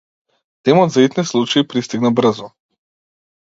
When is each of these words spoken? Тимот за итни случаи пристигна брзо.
Тимот 0.63 0.93
за 0.95 1.03
итни 1.07 1.25
случаи 1.33 1.67
пристигна 1.75 2.11
брзо. 2.21 2.51